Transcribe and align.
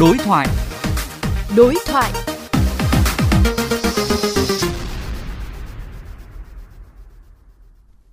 Đối 0.00 0.18
thoại. 0.18 0.48
Đối 1.56 1.74
thoại. 1.86 2.12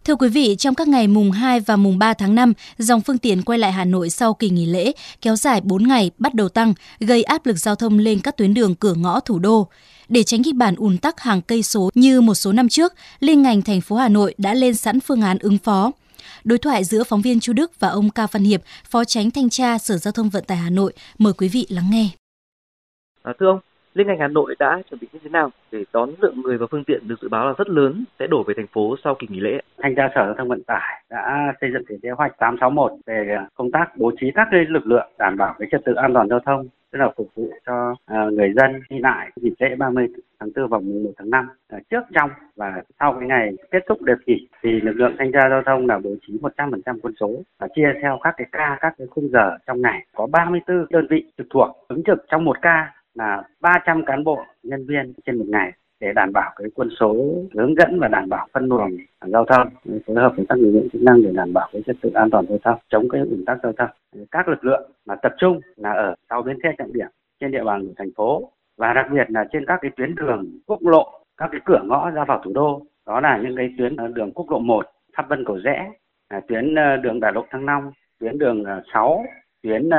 Thưa 0.06 0.16
quý 0.16 0.30
vị, 0.30 0.56
trong 0.60 0.76
các 0.76 0.88
ngày 0.88 1.08
mùng 1.08 1.32
2 1.32 1.60
và 1.60 1.76
mùng 1.76 2.00
3 2.00 2.14
tháng 2.14 2.36
5, 2.36 2.54
dòng 2.78 3.02
phương 3.02 3.18
tiện 3.18 3.42
quay 3.42 3.60
lại 3.60 3.72
Hà 3.72 3.86
Nội 3.86 4.10
sau 4.10 4.34
kỳ 4.34 4.50
nghỉ 4.50 4.66
lễ 4.66 4.92
kéo 5.22 5.36
dài 5.36 5.62
4 5.62 5.88
ngày 5.88 6.12
bắt 6.18 6.34
đầu 6.34 6.50
tăng, 6.50 6.74
gây 7.00 7.24
áp 7.24 7.46
lực 7.46 7.58
giao 7.58 7.76
thông 7.76 8.00
lên 8.00 8.20
các 8.20 8.38
tuyến 8.38 8.54
đường 8.54 8.76
cửa 8.76 8.94
ngõ 8.94 9.20
thủ 9.20 9.40
đô. 9.40 9.68
Để 10.10 10.24
tránh 10.24 10.44
kịch 10.44 10.56
bản 10.56 10.76
ùn 10.76 10.98
tắc 10.98 11.20
hàng 11.20 11.42
cây 11.42 11.64
số 11.64 11.90
như 11.94 12.22
một 12.22 12.36
số 12.36 12.52
năm 12.52 12.70
trước, 12.70 12.94
liên 13.20 13.42
ngành 13.42 13.62
thành 13.62 13.82
phố 13.82 13.96
Hà 13.96 14.10
Nội 14.10 14.36
đã 14.38 14.54
lên 14.54 14.76
sẵn 14.76 15.00
phương 15.00 15.22
án 15.22 15.38
ứng 15.40 15.58
phó. 15.58 15.92
Đối 16.44 16.58
thoại 16.58 16.84
giữa 16.84 17.04
phóng 17.04 17.22
viên 17.22 17.40
Chu 17.40 17.54
Đức 17.54 17.72
và 17.80 17.88
ông 17.88 18.10
Cao 18.16 18.28
Văn 18.32 18.44
Hiệp, 18.44 18.62
Phó 18.92 19.04
Tránh 19.04 19.32
Thanh 19.32 19.50
tra 19.50 19.78
Sở 19.78 19.98
Giao 19.98 20.12
thông 20.12 20.30
Vận 20.30 20.44
tải 20.48 20.58
Hà 20.58 20.70
Nội. 20.70 20.94
Mời 21.20 21.34
quý 21.38 21.50
vị 21.54 21.66
lắng 21.70 21.86
nghe. 21.92 22.06
À, 23.24 23.34
thưa 23.40 23.48
ông, 23.48 23.60
Liên 23.94 24.08
ngành 24.08 24.20
Hà 24.20 24.28
Nội 24.28 24.56
đã 24.60 24.82
chuẩn 24.90 25.00
bị 25.00 25.08
như 25.14 25.20
thế 25.24 25.30
nào 25.30 25.52
để 25.72 25.84
đón 25.94 26.10
lượng 26.20 26.42
người 26.42 26.58
và 26.58 26.66
phương 26.72 26.84
tiện 26.84 27.08
được 27.08 27.16
dự 27.22 27.30
báo 27.30 27.48
là 27.48 27.54
rất 27.58 27.70
lớn 27.70 28.04
sẽ 28.20 28.28
đổ 28.28 28.44
về 28.48 28.54
thành 28.58 28.68
phố 28.68 28.96
sau 29.04 29.16
kỳ 29.20 29.28
nghỉ 29.30 29.40
lễ? 29.40 29.60
Thanh 29.78 29.96
tra 29.96 30.10
Sở 30.16 30.26
Giao 30.26 30.36
thông 30.38 30.48
Vận 30.48 30.64
tải 30.64 31.04
đã 31.10 31.54
xây 31.62 31.70
dựng 31.74 32.00
kế 32.02 32.10
hoạch 32.10 32.38
861 32.38 32.92
về 33.06 33.38
công 33.56 33.72
tác 33.72 33.98
bố 33.98 34.12
trí 34.22 34.28
các 34.36 34.48
lực 34.70 34.86
lượng 34.86 35.12
đảm 35.20 35.38
bảo 35.38 35.56
cái 35.60 35.68
trật 35.72 35.82
tự 35.86 35.94
an 35.94 36.14
toàn 36.14 36.30
giao 36.30 36.40
thông 36.46 36.68
tức 36.94 37.00
là 37.00 37.12
phục 37.18 37.30
vụ 37.36 37.50
cho 37.66 37.92
uh, 37.92 38.34
người 38.34 38.54
dân 38.56 38.82
đi 38.90 39.00
lại 39.00 39.32
dịp 39.36 39.54
lễ 39.60 39.76
30 39.76 40.08
tháng 40.40 40.50
4 40.56 40.68
và 40.68 40.80
mùng 40.80 41.04
1 41.04 41.12
tháng 41.18 41.30
5 41.30 41.46
uh, 41.46 41.58
à, 41.68 41.80
trước 41.90 42.04
trong 42.14 42.30
và 42.56 42.84
sau 43.00 43.16
cái 43.20 43.28
ngày 43.28 43.52
kết 43.72 43.84
thúc 43.88 44.02
đợt 44.02 44.16
nghỉ 44.26 44.48
thì 44.64 44.70
lực 44.82 44.94
lượng 44.94 45.16
thanh 45.20 45.32
tra 45.32 45.50
giao 45.50 45.62
thông 45.66 45.88
là 45.88 46.00
bố 46.00 46.10
trí 46.28 46.38
100% 46.38 47.00
quân 47.02 47.14
số 47.20 47.32
và 47.60 47.68
chia 47.76 47.94
theo 48.02 48.20
các 48.24 48.34
cái 48.38 48.48
ca 48.52 48.78
các 48.82 48.94
cái 48.98 49.08
khung 49.08 49.30
giờ 49.30 49.58
trong 49.68 49.82
ngày. 49.82 50.06
Có 50.16 50.28
34 50.28 50.86
đơn 50.90 51.08
vị 51.10 51.26
trực 51.38 51.48
thuộc 51.54 51.70
ứng 51.88 52.04
trực 52.04 52.26
trong 52.32 52.46
một 52.46 52.58
ca 52.62 52.94
là 53.14 53.44
300 53.62 54.06
cán 54.06 54.24
bộ 54.24 54.46
nhân 54.64 54.86
viên 54.88 55.14
trên 55.26 55.40
một 55.40 55.46
ngày 55.48 55.72
để 56.04 56.14
đảm 56.14 56.34
bảo 56.34 56.52
cái 56.56 56.68
quân 56.76 56.90
số 57.00 57.16
hướng 57.54 57.76
dẫn 57.76 58.00
và 58.00 58.08
đảm 58.08 58.30
bảo 58.30 58.48
phân 58.54 58.66
luồng 58.66 58.98
giao 59.26 59.46
thông, 59.46 59.68
phối 60.06 60.16
hợp 60.16 60.34
với 60.36 60.46
các 60.50 60.58
lực 60.58 60.72
lượng 60.72 60.90
chức 60.94 61.02
năng 61.02 61.24
để 61.24 61.30
đảm 61.34 61.54
bảo 61.54 61.70
cái 61.74 61.82
trật 61.86 61.96
tự 62.02 62.10
an 62.14 62.30
toàn 62.30 62.46
giao 62.50 62.58
thông, 62.64 62.80
chống 62.90 63.10
cái 63.10 63.22
ủn 63.22 63.46
tắc 63.46 63.58
giao 63.64 63.74
thông. 63.74 63.90
Các 64.32 64.48
lực 64.48 64.66
lượng 64.66 64.92
mà 65.06 65.16
tập 65.16 65.34
trung 65.38 65.60
là 65.76 65.92
ở 65.92 66.16
sau 66.30 66.42
bến 66.42 66.58
xe 66.64 66.74
trọng 66.78 66.94
điểm 66.94 67.08
trên 67.40 67.52
địa 67.52 67.64
bàn 67.64 67.88
của 67.88 67.94
thành 67.98 68.10
phố 68.16 68.52
và 68.78 68.94
đặc 68.94 69.06
biệt 69.12 69.32
là 69.32 69.46
trên 69.52 69.66
các 69.66 69.80
cái 69.82 69.92
tuyến 69.96 70.16
đường 70.16 70.60
quốc 70.68 70.82
lộ, 70.82 71.12
các 71.38 71.50
cái 71.52 71.62
cửa 71.66 71.82
ngõ 71.84 72.10
ra 72.10 72.26
vào 72.26 72.42
thủ 72.44 72.52
đô. 72.54 72.82
Đó 73.08 73.20
là 73.20 73.38
những 73.44 73.56
cái 73.56 73.74
tuyến 73.78 73.96
ờ, 73.96 74.08
đường 74.08 74.32
quốc 74.32 74.52
lộ 74.52 74.60
1 74.60 74.86
Tháp 75.14 75.30
Vân 75.30 75.46
Cầu 75.46 75.58
Rẽ 75.64 75.92
à, 76.28 76.42
tuyến 76.48 76.76
ờ, 76.76 76.98
đường 76.98 77.20
Đại 77.20 77.32
lộ 77.34 77.46
Thăng 77.50 77.66
Long, 77.66 77.92
tuyến 78.20 78.38
đường 78.38 78.64
ờ, 78.64 78.82
6 78.94 79.26
tuyến 79.64 79.90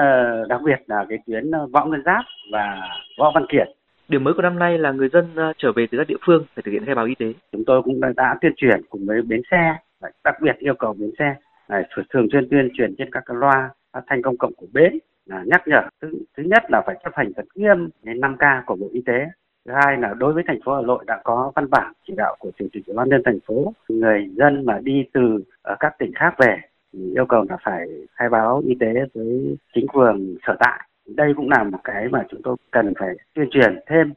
đặc 0.48 0.60
biệt 0.64 0.82
là 0.86 1.06
cái 1.08 1.18
tuyến 1.26 1.50
Võ 1.72 1.84
Nguyên 1.84 2.02
Giáp 2.04 2.24
và 2.52 2.80
Võ 3.18 3.32
Văn 3.34 3.46
Kiệt. 3.48 3.68
Điểm 4.08 4.24
mới 4.24 4.34
của 4.34 4.42
năm 4.42 4.58
nay 4.58 4.78
là 4.78 4.92
người 4.92 5.08
dân 5.12 5.36
à, 5.36 5.52
trở 5.58 5.72
về 5.76 5.86
từ 5.90 5.98
các 5.98 6.06
địa 6.08 6.16
phương 6.26 6.44
phải 6.54 6.62
thực 6.62 6.72
hiện 6.72 6.84
khai 6.86 6.94
báo 6.94 7.04
y 7.04 7.14
tế. 7.14 7.32
Chúng 7.52 7.64
tôi 7.64 7.82
cũng 7.82 8.00
đã, 8.00 8.12
đã 8.16 8.38
tuyên 8.40 8.52
truyền 8.56 8.82
cùng 8.88 9.06
với 9.06 9.22
bến 9.22 9.42
xe, 9.50 9.76
đặc 10.24 10.34
biệt 10.42 10.56
yêu 10.58 10.74
cầu 10.74 10.94
bến 10.98 11.10
xe 11.18 11.34
này, 11.68 11.82
thường 12.10 12.26
xuyên 12.32 12.48
tuyên 12.50 12.68
truyền 12.74 12.94
trên 12.98 13.08
các 13.12 13.24
loa 13.26 13.70
phát 13.92 14.00
thanh 14.06 14.22
công 14.22 14.36
cộng 14.36 14.52
của 14.56 14.66
bến 14.72 14.98
là 15.26 15.42
nhắc 15.46 15.62
nhở 15.66 15.82
thứ, 16.02 16.08
thứ 16.36 16.42
nhất 16.42 16.62
là 16.68 16.82
phải 16.86 16.96
chấp 17.04 17.12
hành 17.14 17.32
thật 17.36 17.44
nghiêm 17.54 17.88
đến 18.02 18.20
5K 18.20 18.62
của 18.66 18.76
Bộ 18.76 18.88
Y 18.92 19.02
tế. 19.06 19.26
Thứ 19.66 19.72
hai 19.74 19.96
là 19.96 20.14
đối 20.18 20.32
với 20.32 20.42
thành 20.46 20.60
phố 20.64 20.74
Hà 20.74 20.82
Nội 20.82 21.04
đã 21.06 21.20
có 21.24 21.52
văn 21.54 21.70
bản 21.70 21.92
chỉ 22.06 22.14
đạo 22.16 22.36
của 22.38 22.50
chủ 22.58 22.66
tịch 22.72 22.86
ủy 22.86 22.96
ban 22.96 23.08
nhân 23.08 23.22
thành 23.24 23.38
phố 23.46 23.72
người 23.88 24.28
dân 24.36 24.66
mà 24.66 24.80
đi 24.82 25.04
từ 25.12 25.44
ở 25.62 25.76
các 25.80 25.98
tỉnh 25.98 26.12
khác 26.14 26.34
về 26.38 26.60
thì 26.92 27.12
yêu 27.14 27.26
cầu 27.26 27.44
là 27.48 27.56
phải 27.64 27.88
khai 28.12 28.28
báo 28.28 28.62
y 28.66 28.74
tế 28.80 28.92
với 29.14 29.56
chính 29.74 29.86
quyền 29.86 30.36
sở 30.46 30.56
tại 30.60 30.88
đây 31.06 31.32
cũng 31.36 31.50
là 31.50 31.64
một 31.64 31.78
cái 31.84 32.08
mà 32.08 32.24
chúng 32.30 32.42
tôi 32.42 32.56
cần 32.70 32.92
phải 32.98 33.08
tuyên 33.34 33.50
truyền 33.50 33.78
thêm. 33.86 34.12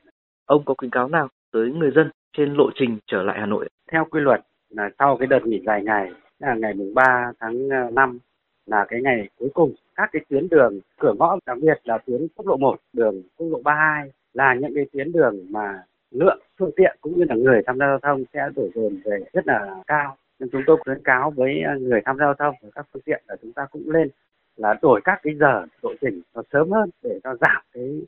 Ông 0.46 0.66
có 0.66 0.74
khuyến 0.78 0.92
cáo 0.92 1.08
nào 1.08 1.28
tới 1.52 1.72
người 1.72 1.92
dân 1.96 2.10
trên 2.38 2.54
lộ 2.54 2.70
trình 2.76 2.98
trở 3.08 3.24
lại 3.24 3.38
Hà 3.40 3.46
Nội? 3.46 3.70
Theo 3.92 4.06
quy 4.06 4.20
luật 4.20 4.42
là 4.70 4.90
sau 5.00 5.18
cái 5.18 5.28
đợt 5.28 5.46
nghỉ 5.46 5.62
dài 5.66 5.84
ngày 5.84 6.12
là 6.40 6.54
ngày 6.54 6.74
mùng 6.74 6.94
3 6.94 7.32
tháng 7.40 7.70
5 7.94 8.20
là 8.66 8.86
cái 8.90 9.02
ngày 9.02 9.30
cuối 9.40 9.50
cùng 9.54 9.74
các 9.96 10.10
cái 10.14 10.26
tuyến 10.30 10.50
đường 10.50 10.80
cửa 11.00 11.14
ngõ 11.20 11.38
đặc 11.46 11.58
biệt 11.62 11.82
là 11.84 11.98
tuyến 11.98 12.28
quốc 12.36 12.48
lộ 12.48 12.58
1, 12.58 12.80
đường 12.94 13.22
quốc 13.38 13.48
lộ 13.52 13.62
32 13.64 14.12
là 14.34 14.54
những 14.54 14.76
cái 14.76 14.86
tuyến 14.94 15.12
đường 15.12 15.46
mà 15.50 15.84
lượng 16.12 16.40
phương 16.60 16.72
tiện 16.76 16.98
cũng 17.02 17.20
như 17.20 17.26
là 17.30 17.36
người 17.36 17.62
tham 17.66 17.78
gia 17.80 17.86
giao 17.88 18.00
thông 18.00 18.24
sẽ 18.34 18.50
đổ 18.56 18.68
dồn 18.76 19.00
về 19.06 19.20
rất 19.34 19.48
là 19.48 19.76
cao 19.88 20.18
nên 20.40 20.50
chúng 20.52 20.62
tôi 20.68 20.78
khuyến 20.86 21.04
cáo 21.04 21.32
với 21.32 21.64
người 21.80 22.02
tham 22.06 22.18
gia 22.18 22.26
giao 22.26 22.34
thông 22.34 22.56
và 22.64 22.70
các 22.76 22.88
phương 22.94 23.02
tiện 23.06 23.24
là 23.28 23.36
chúng 23.42 23.54
ta 23.54 23.66
cũng 23.72 23.90
lên 23.90 24.10
là 24.58 24.76
đổi 24.82 25.02
các 25.04 25.20
cái 25.24 25.36
giờ 25.40 25.66
lộ 25.82 25.94
trình 26.02 26.22
nó 26.36 26.42
sớm 26.54 26.72
hơn 26.72 26.90
để 27.04 27.20
nó 27.24 27.36
giảm 27.36 27.64
cái 27.74 28.02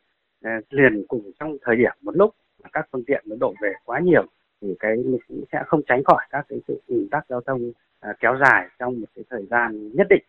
ờ, 0.44 0.52
liền 0.70 1.06
cùng 1.08 1.32
trong 1.40 1.58
thời 1.62 1.76
điểm 1.76 1.92
một 2.02 2.16
lúc. 2.16 2.36
Các 2.74 2.88
phương 2.92 3.04
tiện 3.04 3.24
nó 3.26 3.36
đổ 3.40 3.54
về 3.62 3.74
quá 3.86 4.00
nhiều 4.00 4.24
thì 4.62 4.76
cái 4.80 4.98
cũng 5.28 5.44
sẽ 5.52 5.64
không 5.68 5.82
tránh 5.88 6.04
khỏi 6.04 6.26
các 6.30 6.46
cái 6.50 6.60
sự 6.68 6.82
ùn 6.88 7.08
tắc 7.12 7.26
giao 7.30 7.42
thông 7.42 7.72
ờ, 8.00 8.14
kéo 8.20 8.38
dài 8.42 8.68
trong 8.80 9.00
một 9.00 9.08
cái 9.16 9.26
thời 9.30 9.46
gian 9.46 9.90
nhất 9.94 10.08
định. 10.10 10.24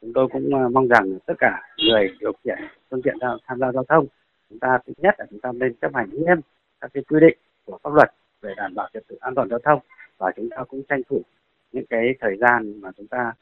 Chúng 0.00 0.12
tôi 0.14 0.28
cũng 0.32 0.54
ờ, 0.54 0.68
mong 0.68 0.88
rằng 0.88 1.18
tất 1.26 1.34
cả 1.38 1.60
người 1.78 2.08
điều 2.20 2.32
khiển 2.44 2.58
phương 2.90 3.02
tiện 3.02 3.16
tham 3.46 3.58
gia 3.58 3.72
giao 3.72 3.84
thông, 3.84 4.06
chúng 4.50 4.58
ta 4.58 4.78
thứ 4.86 4.92
nhất 4.96 5.14
là 5.18 5.26
chúng 5.30 5.40
ta 5.40 5.52
nên 5.52 5.74
chấp 5.74 5.94
hành 5.94 6.10
nghiêm 6.10 6.40
các 6.80 6.90
cái 6.94 7.04
quy 7.08 7.20
định 7.20 7.38
của 7.64 7.78
pháp 7.82 7.94
luật 7.94 8.10
về 8.40 8.54
đảm 8.56 8.74
bảo 8.74 8.88
trật 8.92 9.06
tự 9.08 9.16
an 9.20 9.34
toàn 9.34 9.48
giao 9.48 9.58
thông 9.58 9.80
và 10.18 10.32
chúng 10.36 10.50
ta 10.50 10.64
cũng 10.68 10.82
tranh 10.88 11.02
thủ 11.08 11.22
những 11.72 11.86
cái 11.86 12.14
thời 12.20 12.36
gian 12.36 12.80
mà 12.80 12.90
chúng 12.96 13.06
ta 13.06 13.32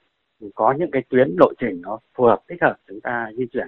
có 0.55 0.75
những 0.79 0.91
cái 0.91 1.03
tuyến 1.09 1.37
lộ 1.39 1.53
trình 1.59 1.81
nó 1.83 1.99
phù 2.15 2.25
hợp, 2.25 2.43
thích 2.49 2.59
hợp 2.63 2.77
chúng 2.89 3.01
ta 3.01 3.31
di 3.37 3.47
chuyển. 3.53 3.67